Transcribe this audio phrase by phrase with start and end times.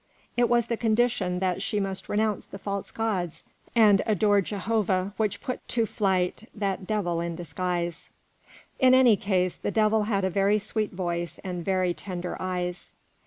[0.35, 3.43] It was the condition that she must renounce the false gods
[3.75, 8.09] and adore Jehovah which put to flight that devil in disguise."
[8.79, 12.93] "In any case, that devil had a very sweet voice and very tender eyes."